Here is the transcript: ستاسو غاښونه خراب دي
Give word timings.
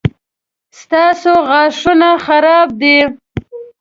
ستاسو 0.79 1.33
غاښونه 1.49 2.09
خراب 2.25 2.69
دي 2.81 2.97